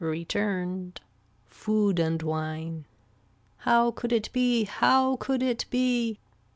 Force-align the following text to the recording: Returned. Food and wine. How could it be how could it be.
Returned. 0.03 0.99
Food 1.45 1.99
and 1.99 2.23
wine. 2.23 2.87
How 3.57 3.91
could 3.91 4.11
it 4.11 4.31
be 4.33 4.63
how 4.63 5.17
could 5.17 5.43
it 5.43 5.65
be. 5.69 6.17